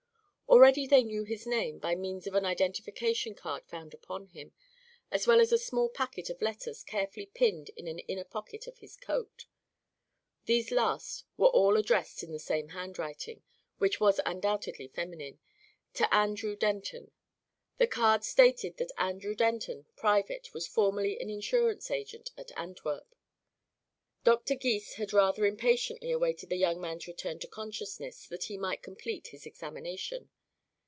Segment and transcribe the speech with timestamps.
[0.51, 4.51] Already they knew his name, by means of an identification card found upon him,
[5.09, 8.79] as well as a small packet of letters carefully pinned in an inner pocket of
[8.79, 9.45] his coat.
[10.45, 13.43] These last were all addressed in the same handwriting,
[13.77, 15.39] which was undoubtedly feminine,
[15.93, 17.11] to Andrew Denton.
[17.77, 23.15] The card stated that Andrew Denton, private, was formerly an insurance agent at Antwerp.
[24.25, 28.83] Doctor Gys had rather impatiently awaited the young man's return to consciousness that he might
[28.83, 30.29] complete his examination.